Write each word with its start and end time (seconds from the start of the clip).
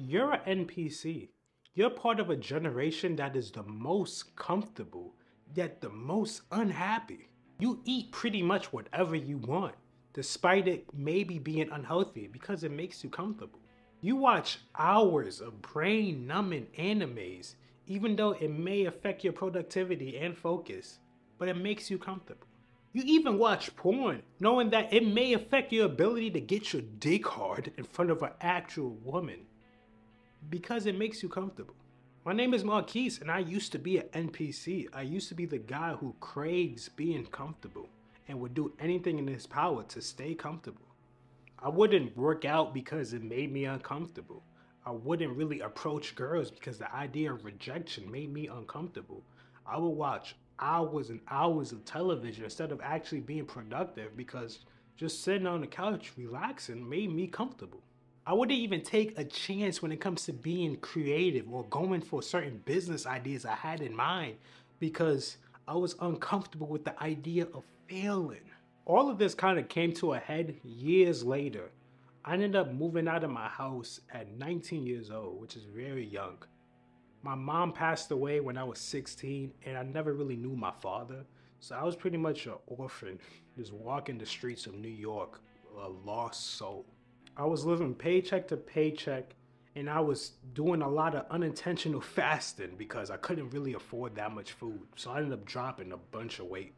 You're 0.00 0.34
an 0.34 0.64
NPC. 0.64 1.30
You're 1.74 1.90
part 1.90 2.20
of 2.20 2.30
a 2.30 2.36
generation 2.36 3.16
that 3.16 3.34
is 3.34 3.50
the 3.50 3.64
most 3.64 4.36
comfortable, 4.36 5.16
yet 5.56 5.80
the 5.80 5.88
most 5.88 6.42
unhappy. 6.52 7.30
You 7.58 7.80
eat 7.84 8.12
pretty 8.12 8.40
much 8.40 8.72
whatever 8.72 9.16
you 9.16 9.38
want, 9.38 9.74
despite 10.12 10.68
it 10.68 10.86
maybe 10.94 11.40
being 11.40 11.68
unhealthy 11.72 12.28
because 12.28 12.62
it 12.62 12.70
makes 12.70 13.02
you 13.02 13.10
comfortable. 13.10 13.58
You 14.00 14.14
watch 14.14 14.60
hours 14.78 15.40
of 15.40 15.60
brain 15.62 16.28
numbing 16.28 16.68
animes, 16.78 17.56
even 17.88 18.14
though 18.14 18.36
it 18.38 18.52
may 18.52 18.84
affect 18.84 19.24
your 19.24 19.32
productivity 19.32 20.16
and 20.18 20.38
focus, 20.38 21.00
but 21.38 21.48
it 21.48 21.56
makes 21.56 21.90
you 21.90 21.98
comfortable. 21.98 22.46
You 22.92 23.02
even 23.04 23.36
watch 23.36 23.74
porn, 23.74 24.22
knowing 24.38 24.70
that 24.70 24.94
it 24.94 25.04
may 25.04 25.32
affect 25.32 25.72
your 25.72 25.86
ability 25.86 26.30
to 26.30 26.40
get 26.40 26.72
your 26.72 26.82
dick 27.00 27.26
hard 27.26 27.72
in 27.76 27.82
front 27.82 28.12
of 28.12 28.22
an 28.22 28.30
actual 28.40 28.90
woman 29.02 29.40
because 30.48 30.86
it 30.86 30.98
makes 30.98 31.22
you 31.22 31.28
comfortable. 31.28 31.74
My 32.24 32.32
name 32.32 32.52
is 32.52 32.64
Marquise, 32.64 33.20
and 33.20 33.30
I 33.30 33.38
used 33.38 33.72
to 33.72 33.78
be 33.78 33.98
an 33.98 34.28
NPC. 34.28 34.88
I 34.92 35.02
used 35.02 35.28
to 35.28 35.34
be 35.34 35.46
the 35.46 35.58
guy 35.58 35.94
who 35.94 36.14
craves 36.20 36.88
being 36.88 37.26
comfortable 37.26 37.88
and 38.28 38.38
would 38.40 38.54
do 38.54 38.72
anything 38.78 39.18
in 39.18 39.26
his 39.26 39.46
power 39.46 39.82
to 39.84 40.02
stay 40.02 40.34
comfortable. 40.34 40.88
I 41.58 41.68
wouldn't 41.68 42.16
work 42.16 42.44
out 42.44 42.74
because 42.74 43.14
it 43.14 43.22
made 43.22 43.52
me 43.52 43.64
uncomfortable. 43.64 44.42
I 44.86 44.90
wouldn't 44.90 45.36
really 45.36 45.60
approach 45.60 46.14
girls 46.14 46.50
because 46.50 46.78
the 46.78 46.94
idea 46.94 47.32
of 47.32 47.44
rejection 47.44 48.10
made 48.10 48.32
me 48.32 48.46
uncomfortable. 48.46 49.22
I 49.66 49.78
would 49.78 49.88
watch 49.88 50.36
hours 50.60 51.10
and 51.10 51.20
hours 51.30 51.72
of 51.72 51.84
television 51.84 52.44
instead 52.44 52.72
of 52.72 52.80
actually 52.82 53.20
being 53.20 53.46
productive 53.46 54.16
because 54.16 54.60
just 54.96 55.22
sitting 55.22 55.46
on 55.46 55.60
the 55.60 55.66
couch 55.66 56.12
relaxing 56.16 56.88
made 56.88 57.12
me 57.12 57.26
comfortable. 57.26 57.82
I 58.28 58.34
wouldn't 58.34 58.58
even 58.58 58.82
take 58.82 59.18
a 59.18 59.24
chance 59.24 59.80
when 59.80 59.90
it 59.90 60.02
comes 60.02 60.26
to 60.26 60.34
being 60.34 60.76
creative 60.76 61.50
or 61.50 61.64
going 61.64 62.02
for 62.02 62.22
certain 62.22 62.60
business 62.66 63.06
ideas 63.06 63.46
I 63.46 63.54
had 63.54 63.80
in 63.80 63.96
mind 63.96 64.36
because 64.80 65.38
I 65.66 65.72
was 65.72 65.96
uncomfortable 66.02 66.66
with 66.66 66.84
the 66.84 67.02
idea 67.02 67.46
of 67.54 67.64
failing. 67.88 68.42
All 68.84 69.08
of 69.08 69.16
this 69.16 69.34
kind 69.34 69.58
of 69.58 69.70
came 69.70 69.94
to 69.94 70.12
a 70.12 70.18
head 70.18 70.56
years 70.62 71.24
later. 71.24 71.70
I 72.22 72.34
ended 72.34 72.54
up 72.54 72.70
moving 72.70 73.08
out 73.08 73.24
of 73.24 73.30
my 73.30 73.48
house 73.48 74.02
at 74.12 74.36
19 74.36 74.84
years 74.84 75.10
old, 75.10 75.40
which 75.40 75.56
is 75.56 75.64
very 75.64 76.04
young. 76.04 76.36
My 77.22 77.34
mom 77.34 77.72
passed 77.72 78.10
away 78.10 78.40
when 78.40 78.58
I 78.58 78.64
was 78.64 78.78
16, 78.78 79.54
and 79.64 79.78
I 79.78 79.84
never 79.84 80.12
really 80.12 80.36
knew 80.36 80.54
my 80.54 80.72
father. 80.82 81.24
So 81.60 81.76
I 81.76 81.82
was 81.82 81.96
pretty 81.96 82.18
much 82.18 82.44
an 82.44 82.56
orphan, 82.66 83.20
just 83.56 83.72
walking 83.72 84.18
the 84.18 84.26
streets 84.26 84.66
of 84.66 84.74
New 84.74 84.88
York, 84.88 85.40
a 85.80 85.88
lost 85.88 86.58
soul. 86.58 86.84
I 87.38 87.44
was 87.44 87.64
living 87.64 87.94
paycheck 87.94 88.48
to 88.48 88.56
paycheck 88.56 89.36
and 89.76 89.88
I 89.88 90.00
was 90.00 90.32
doing 90.54 90.82
a 90.82 90.88
lot 90.88 91.14
of 91.14 91.24
unintentional 91.30 92.00
fasting 92.16 92.74
because 92.76 93.12
I 93.12 93.16
couldn't 93.16 93.50
really 93.50 93.74
afford 93.74 94.16
that 94.16 94.34
much 94.34 94.52
food. 94.52 94.80
So 94.96 95.12
I 95.12 95.18
ended 95.18 95.34
up 95.34 95.44
dropping 95.44 95.92
a 95.92 95.96
bunch 95.96 96.40
of 96.40 96.46
weight. 96.46 96.74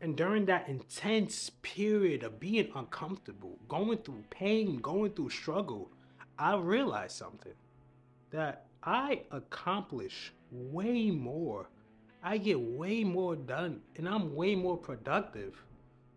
And 0.00 0.16
during 0.16 0.46
that 0.46 0.68
intense 0.68 1.50
period 1.62 2.24
of 2.24 2.40
being 2.40 2.72
uncomfortable, 2.74 3.58
going 3.68 3.98
through 3.98 4.24
pain, 4.30 4.78
going 4.78 5.12
through 5.12 5.30
struggle, 5.30 5.92
I 6.38 6.56
realized 6.56 7.16
something 7.16 7.52
that 8.30 8.66
I 8.82 9.22
accomplish 9.30 10.32
way 10.50 11.10
more. 11.12 11.68
I 12.22 12.38
get 12.38 12.58
way 12.58 13.04
more 13.04 13.36
done 13.36 13.82
and 13.96 14.08
I'm 14.08 14.34
way 14.34 14.56
more 14.56 14.76
productive 14.76 15.62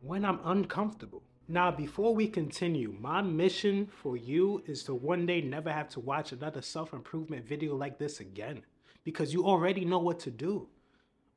when 0.01 0.25
I'm 0.25 0.39
uncomfortable. 0.45 1.21
Now, 1.53 1.69
before 1.69 2.15
we 2.15 2.29
continue, 2.29 2.97
my 2.99 3.21
mission 3.21 3.85
for 3.85 4.17
you 4.17 4.63
is 4.65 4.83
to 4.85 4.95
one 4.95 5.27
day 5.27 5.39
never 5.39 5.71
have 5.71 5.87
to 5.89 5.99
watch 5.99 6.31
another 6.31 6.63
self 6.63 6.93
improvement 6.93 7.47
video 7.47 7.75
like 7.75 7.99
this 7.99 8.21
again 8.21 8.63
because 9.03 9.35
you 9.35 9.45
already 9.45 9.85
know 9.85 9.99
what 9.99 10.19
to 10.21 10.31
do. 10.31 10.67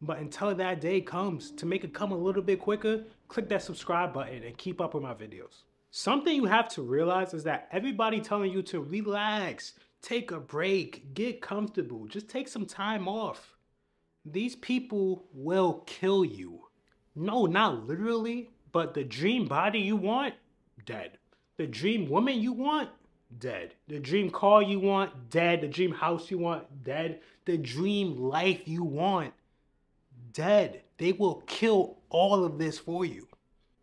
But 0.00 0.16
until 0.16 0.54
that 0.54 0.80
day 0.80 1.02
comes, 1.02 1.50
to 1.50 1.66
make 1.66 1.84
it 1.84 1.92
come 1.92 2.12
a 2.12 2.16
little 2.16 2.40
bit 2.40 2.60
quicker, 2.60 3.04
click 3.28 3.50
that 3.50 3.62
subscribe 3.62 4.14
button 4.14 4.42
and 4.42 4.56
keep 4.56 4.80
up 4.80 4.94
with 4.94 5.02
my 5.02 5.12
videos. 5.12 5.64
Something 5.90 6.34
you 6.34 6.46
have 6.46 6.70
to 6.70 6.80
realize 6.80 7.34
is 7.34 7.44
that 7.44 7.68
everybody 7.70 8.18
telling 8.18 8.50
you 8.50 8.62
to 8.62 8.80
relax, 8.80 9.74
take 10.00 10.30
a 10.30 10.40
break, 10.40 11.12
get 11.12 11.42
comfortable, 11.42 12.06
just 12.06 12.30
take 12.30 12.48
some 12.48 12.64
time 12.64 13.06
off. 13.06 13.54
These 14.24 14.56
people 14.56 15.26
will 15.34 15.84
kill 15.86 16.24
you. 16.24 16.62
No, 17.14 17.44
not 17.44 17.86
literally, 17.86 18.48
but 18.76 18.92
the 18.92 19.04
dream 19.04 19.46
body 19.46 19.78
you 19.78 19.96
want, 19.96 20.34
dead. 20.84 21.16
The 21.56 21.66
dream 21.66 22.10
woman 22.10 22.38
you 22.38 22.52
want, 22.52 22.90
dead. 23.38 23.72
The 23.88 23.98
dream 23.98 24.28
car 24.28 24.62
you 24.62 24.78
want, 24.80 25.30
dead. 25.30 25.62
The 25.62 25.68
dream 25.68 25.92
house 25.92 26.30
you 26.30 26.36
want, 26.36 26.84
dead. 26.84 27.20
The 27.46 27.56
dream 27.56 28.18
life 28.18 28.68
you 28.68 28.84
want, 28.84 29.32
dead. 30.34 30.82
They 30.98 31.12
will 31.12 31.36
kill 31.46 31.96
all 32.10 32.44
of 32.44 32.58
this 32.58 32.78
for 32.78 33.06
you 33.06 33.28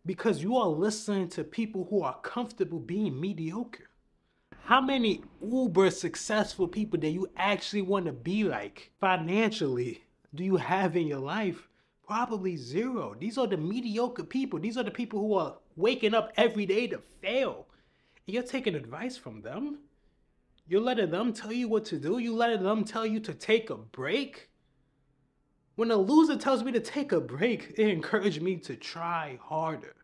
because 0.06 0.44
you 0.44 0.56
are 0.56 0.68
listening 0.68 1.28
to 1.30 1.42
people 1.42 1.88
who 1.90 2.04
are 2.04 2.20
comfortable 2.20 2.78
being 2.78 3.20
mediocre. 3.20 3.90
How 4.62 4.80
many 4.80 5.24
uber 5.42 5.90
successful 5.90 6.68
people 6.68 7.00
that 7.00 7.10
you 7.10 7.26
actually 7.36 7.82
want 7.82 8.06
to 8.06 8.12
be 8.12 8.44
like 8.44 8.92
financially 9.00 10.04
do 10.32 10.44
you 10.44 10.54
have 10.54 10.94
in 10.94 11.08
your 11.08 11.18
life 11.18 11.68
Probably 12.06 12.56
zero. 12.56 13.14
These 13.18 13.38
are 13.38 13.46
the 13.46 13.56
mediocre 13.56 14.24
people. 14.24 14.58
These 14.58 14.76
are 14.76 14.82
the 14.82 14.90
people 14.90 15.20
who 15.20 15.34
are 15.34 15.56
waking 15.76 16.14
up 16.14 16.32
every 16.36 16.66
day 16.66 16.86
to 16.88 17.00
fail. 17.22 17.66
And 18.26 18.34
you're 18.34 18.42
taking 18.42 18.74
advice 18.74 19.16
from 19.16 19.40
them. 19.40 19.78
You're 20.66 20.80
letting 20.80 21.10
them 21.10 21.32
tell 21.32 21.52
you 21.52 21.68
what 21.68 21.84
to 21.86 21.98
do. 21.98 22.18
You're 22.18 22.34
letting 22.34 22.62
them 22.62 22.84
tell 22.84 23.06
you 23.06 23.20
to 23.20 23.34
take 23.34 23.70
a 23.70 23.76
break. 23.76 24.50
When 25.76 25.90
a 25.90 25.96
loser 25.96 26.36
tells 26.36 26.62
me 26.62 26.72
to 26.72 26.80
take 26.80 27.12
a 27.12 27.20
break, 27.20 27.74
it 27.76 27.88
encouraged 27.88 28.40
me 28.40 28.56
to 28.56 28.76
try 28.76 29.38
harder. 29.42 29.96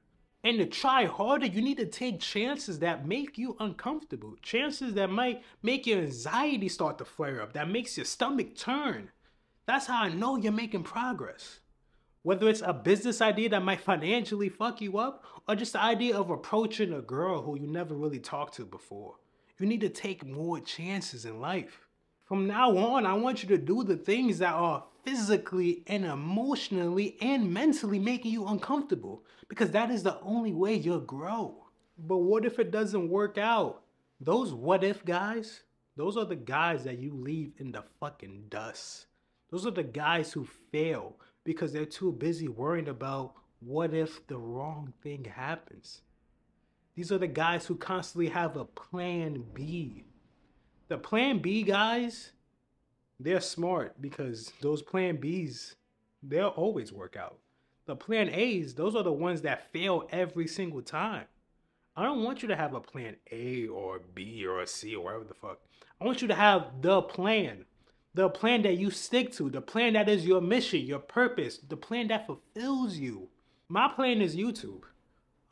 And 0.42 0.58
to 0.58 0.66
try 0.66 1.04
harder, 1.04 1.46
you 1.46 1.60
need 1.60 1.76
to 1.76 1.86
take 1.86 2.18
chances 2.18 2.78
that 2.78 3.06
make 3.06 3.36
you 3.36 3.56
uncomfortable. 3.60 4.36
Chances 4.42 4.94
that 4.94 5.10
might 5.10 5.42
make 5.62 5.86
your 5.86 5.98
anxiety 5.98 6.68
start 6.68 6.96
to 6.98 7.04
flare 7.04 7.42
up, 7.42 7.52
that 7.52 7.68
makes 7.68 7.96
your 7.96 8.06
stomach 8.06 8.56
turn. 8.56 9.10
That's 9.66 9.86
how 9.86 10.04
I 10.04 10.08
know 10.08 10.36
you're 10.36 10.50
making 10.50 10.84
progress. 10.84 11.60
Whether 12.22 12.48
it's 12.48 12.62
a 12.62 12.74
business 12.74 13.22
idea 13.22 13.48
that 13.50 13.64
might 13.64 13.80
financially 13.80 14.48
fuck 14.48 14.80
you 14.80 14.98
up, 14.98 15.24
or 15.48 15.56
just 15.56 15.72
the 15.72 15.82
idea 15.82 16.16
of 16.16 16.30
approaching 16.30 16.92
a 16.92 17.00
girl 17.00 17.42
who 17.42 17.58
you 17.58 17.66
never 17.66 17.94
really 17.94 18.20
talked 18.20 18.54
to 18.56 18.64
before. 18.66 19.16
You 19.58 19.66
need 19.66 19.80
to 19.82 19.88
take 19.88 20.24
more 20.26 20.60
chances 20.60 21.24
in 21.24 21.40
life. 21.40 21.86
From 22.24 22.46
now 22.46 22.76
on, 22.76 23.04
I 23.04 23.14
want 23.14 23.42
you 23.42 23.48
to 23.50 23.58
do 23.58 23.82
the 23.82 23.96
things 23.96 24.38
that 24.38 24.54
are 24.54 24.84
physically 25.04 25.82
and 25.86 26.04
emotionally 26.04 27.16
and 27.20 27.52
mentally 27.52 27.98
making 27.98 28.32
you 28.32 28.46
uncomfortable 28.46 29.24
because 29.48 29.70
that 29.72 29.90
is 29.90 30.02
the 30.02 30.20
only 30.20 30.52
way 30.52 30.74
you'll 30.74 31.00
grow. 31.00 31.66
But 31.98 32.18
what 32.18 32.44
if 32.44 32.58
it 32.58 32.70
doesn't 32.70 33.08
work 33.08 33.36
out? 33.36 33.82
Those 34.20 34.54
what 34.54 34.84
if 34.84 35.04
guys, 35.04 35.62
those 35.96 36.16
are 36.16 36.24
the 36.24 36.36
guys 36.36 36.84
that 36.84 36.98
you 36.98 37.12
leave 37.12 37.52
in 37.58 37.72
the 37.72 37.84
fucking 37.98 38.44
dust. 38.48 39.06
Those 39.50 39.66
are 39.66 39.72
the 39.72 39.82
guys 39.82 40.32
who 40.32 40.46
fail 40.70 41.16
because 41.50 41.72
they're 41.72 41.84
too 41.84 42.12
busy 42.12 42.46
worrying 42.46 42.86
about 42.86 43.32
what 43.58 43.92
if 43.92 44.24
the 44.28 44.36
wrong 44.36 44.92
thing 45.02 45.24
happens. 45.24 46.00
These 46.94 47.10
are 47.10 47.18
the 47.18 47.26
guys 47.26 47.66
who 47.66 47.74
constantly 47.74 48.28
have 48.28 48.56
a 48.56 48.64
plan 48.64 49.44
B. 49.52 50.04
The 50.86 50.96
plan 50.96 51.40
B 51.40 51.64
guys, 51.64 52.30
they're 53.18 53.40
smart 53.40 54.00
because 54.00 54.52
those 54.60 54.80
plan 54.80 55.18
Bs, 55.18 55.74
they'll 56.22 56.48
always 56.48 56.92
work 56.92 57.16
out. 57.16 57.38
The 57.86 57.96
plan 57.96 58.30
A's, 58.30 58.72
those 58.76 58.94
are 58.94 59.02
the 59.02 59.10
ones 59.10 59.42
that 59.42 59.72
fail 59.72 60.06
every 60.10 60.46
single 60.46 60.82
time. 60.82 61.24
I 61.96 62.04
don't 62.04 62.22
want 62.22 62.42
you 62.42 62.48
to 62.48 62.56
have 62.56 62.74
a 62.74 62.80
plan 62.80 63.16
A 63.32 63.66
or 63.66 64.02
B 64.14 64.46
or 64.46 64.64
C 64.66 64.94
or 64.94 65.02
whatever 65.02 65.24
the 65.24 65.34
fuck. 65.34 65.58
I 66.00 66.04
want 66.04 66.22
you 66.22 66.28
to 66.28 66.34
have 66.36 66.80
the 66.80 67.02
plan 67.02 67.64
the 68.14 68.28
plan 68.28 68.62
that 68.62 68.76
you 68.76 68.90
stick 68.90 69.32
to, 69.34 69.50
the 69.50 69.60
plan 69.60 69.92
that 69.92 70.08
is 70.08 70.26
your 70.26 70.40
mission, 70.40 70.80
your 70.80 70.98
purpose, 70.98 71.58
the 71.58 71.76
plan 71.76 72.08
that 72.08 72.26
fulfills 72.26 72.96
you. 72.96 73.28
My 73.68 73.88
plan 73.88 74.20
is 74.20 74.34
YouTube. 74.34 74.82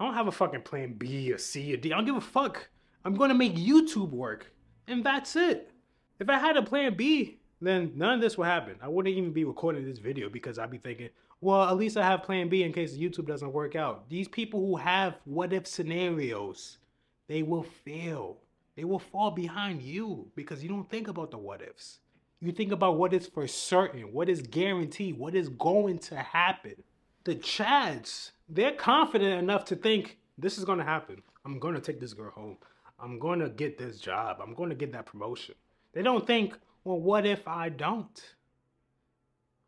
I 0.00 0.05
don't 0.05 0.14
have 0.14 0.26
a 0.26 0.32
fucking 0.32 0.62
plan 0.62 0.94
B 0.94 1.32
or 1.32 1.38
C 1.38 1.75
or 1.75 1.76
D. 1.76 1.93
I 1.93 1.96
don't 1.96 2.06
give 2.06 2.16
a 2.16 2.20
fuck. 2.20 2.69
I'm 3.05 3.14
gonna 3.14 3.34
make 3.34 3.55
YouTube 3.55 4.10
work. 4.10 4.52
And 4.87 5.05
that's 5.05 5.37
it. 5.37 5.70
If 6.19 6.28
I 6.28 6.38
had 6.38 6.56
a 6.56 6.62
plan 6.62 6.94
B, 6.94 7.38
then 7.60 7.93
none 7.94 8.14
of 8.14 8.20
this 8.20 8.38
would 8.38 8.46
happen. 8.46 8.76
I 8.81 8.88
wouldn't 8.88 9.16
even 9.16 9.32
be 9.32 9.44
recording 9.44 9.84
this 9.84 9.99
video 9.99 10.28
because 10.28 10.58
I'd 10.58 10.70
be 10.70 10.78
thinking, 10.78 11.10
well, 11.40 11.69
at 11.69 11.76
least 11.76 11.96
I 11.96 12.05
have 12.05 12.22
plan 12.22 12.49
B 12.49 12.64
in 12.64 12.72
case 12.72 12.96
YouTube 12.96 13.26
doesn't 13.26 13.52
work 13.52 13.76
out. 13.76 14.08
These 14.08 14.28
people 14.28 14.60
who 14.60 14.76
have 14.76 15.16
what 15.25 15.52
if 15.52 15.66
scenarios, 15.66 16.78
they 17.28 17.43
will 17.43 17.62
fail. 17.62 18.38
They 18.76 18.84
will 18.84 18.99
fall 18.99 19.31
behind 19.31 19.82
you 19.82 20.31
because 20.34 20.62
you 20.62 20.69
don't 20.69 20.88
think 20.88 21.08
about 21.08 21.31
the 21.31 21.38
what 21.38 21.62
ifs. 21.62 21.99
You 22.40 22.52
think 22.52 22.70
about 22.70 22.99
what 22.99 23.12
is 23.12 23.26
for 23.26 23.46
certain, 23.49 24.12
what 24.12 24.29
is 24.29 24.43
guaranteed, 24.43 25.19
what 25.19 25.35
is 25.35 25.49
going 25.49 25.99
to 26.00 26.17
happen. 26.17 26.75
The 27.25 27.35
Chads, 27.35 28.31
they're 28.49 28.73
confident 28.73 29.40
enough 29.43 29.64
to 29.67 29.76
think 29.76 30.19
this 30.38 30.56
is 30.56 30.64
going 30.64 30.79
to 30.79 30.85
happen. 30.85 31.23
I'm 31.44 31.58
going 31.58 31.75
to 31.75 31.81
take 31.81 31.99
this 31.99 32.14
girl 32.14 32.31
home. 32.31 32.56
I'm 33.00 33.19
going 33.19 33.40
to 33.40 33.49
get 33.49 33.76
this 33.76 33.99
job. 33.99 34.38
I'm 34.40 34.55
going 34.55 34.70
to 34.70 34.76
get 34.76 34.93
that 34.93 35.06
promotion. 35.06 35.56
They 35.93 36.02
don't 36.02 36.26
think, 36.26 36.56
well, 36.85 37.00
what 37.00 37.26
if 37.26 37.46
I 37.49 37.70
don't? 37.70 38.35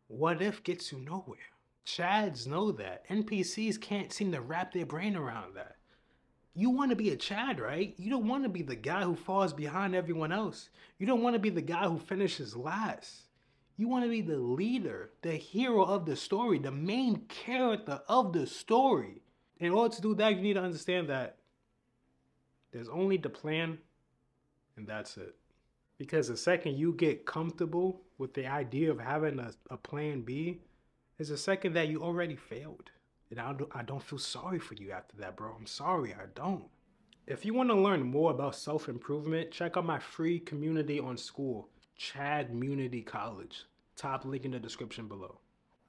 What 0.07 0.41
if 0.41 0.63
gets 0.63 0.91
you 0.91 0.99
nowhere. 0.99 1.37
Chads 1.85 2.47
know 2.47 2.71
that. 2.73 3.07
NPCs 3.09 3.81
can't 3.81 4.13
seem 4.13 4.31
to 4.31 4.41
wrap 4.41 4.71
their 4.71 4.85
brain 4.85 5.15
around 5.15 5.55
that. 5.55 5.75
You 6.53 6.69
want 6.69 6.89
to 6.89 6.95
be 6.95 7.11
a 7.11 7.15
Chad, 7.15 7.59
right? 7.59 7.93
You 7.97 8.09
don't 8.09 8.27
want 8.27 8.43
to 8.43 8.49
be 8.49 8.61
the 8.61 8.75
guy 8.75 9.03
who 9.03 9.15
falls 9.15 9.53
behind 9.53 9.95
everyone 9.95 10.31
else. 10.31 10.69
You 10.99 11.07
don't 11.07 11.23
want 11.23 11.35
to 11.35 11.39
be 11.39 11.49
the 11.49 11.61
guy 11.61 11.87
who 11.87 11.97
finishes 11.97 12.55
last. 12.55 13.23
You 13.77 13.87
want 13.87 14.03
to 14.03 14.09
be 14.09 14.21
the 14.21 14.37
leader, 14.37 15.11
the 15.21 15.31
hero 15.31 15.83
of 15.83 16.05
the 16.05 16.15
story, 16.15 16.59
the 16.59 16.71
main 16.71 17.21
character 17.27 18.01
of 18.07 18.33
the 18.33 18.45
story. 18.45 19.21
In 19.59 19.71
order 19.71 19.95
to 19.95 20.01
do 20.01 20.15
that, 20.15 20.35
you 20.35 20.41
need 20.41 20.53
to 20.53 20.61
understand 20.61 21.09
that 21.09 21.37
there's 22.71 22.89
only 22.89 23.17
the 23.17 23.29
plan, 23.29 23.77
and 24.75 24.87
that's 24.87 25.17
it. 25.17 25.35
Because 25.97 26.27
the 26.27 26.37
second 26.37 26.77
you 26.77 26.93
get 26.93 27.25
comfortable 27.25 28.01
with 28.17 28.33
the 28.33 28.47
idea 28.47 28.91
of 28.91 28.99
having 28.99 29.39
a, 29.39 29.51
a 29.69 29.77
plan 29.77 30.21
B, 30.21 30.61
is 31.17 31.29
the 31.29 31.37
second 31.37 31.73
that 31.73 31.87
you 31.87 32.01
already 32.01 32.35
failed. 32.35 32.91
And 33.31 33.39
I 33.39 33.53
don't, 33.53 33.71
I 33.73 33.81
don't 33.81 34.03
feel 34.03 34.19
sorry 34.19 34.59
for 34.59 34.75
you 34.75 34.91
after 34.91 35.15
that, 35.17 35.37
bro. 35.37 35.55
I'm 35.57 35.65
sorry, 35.65 36.13
I 36.13 36.25
don't. 36.35 36.65
If 37.25 37.45
you 37.45 37.53
want 37.53 37.69
to 37.69 37.75
learn 37.75 38.03
more 38.03 38.31
about 38.31 38.55
self 38.55 38.89
improvement, 38.89 39.51
check 39.51 39.77
out 39.77 39.85
my 39.85 39.99
free 39.99 40.37
community 40.39 40.99
on 40.99 41.15
Skool, 41.15 41.65
Chad 41.97 42.49
Community 42.49 43.01
College. 43.01 43.63
Top 43.95 44.25
link 44.25 44.43
in 44.43 44.51
the 44.51 44.59
description 44.59 45.07
below. 45.07 45.39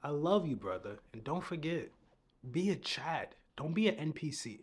I 0.05 0.11
love 0.11 0.47
you, 0.47 0.55
brother. 0.55 0.99
And 1.13 1.25
don't 1.25 1.45
forget, 1.45 1.89
be 2.51 2.71
a 2.71 2.77
Chad. 2.77 3.35
Don't 3.57 3.75
be 3.75 3.89
an 3.89 4.13
NPC. 4.13 4.61